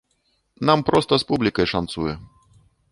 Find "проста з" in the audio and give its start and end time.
0.89-1.29